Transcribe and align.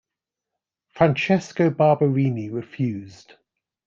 Francesco 0.87 1.69
Barberini 1.69 2.49
refused. 2.49 3.35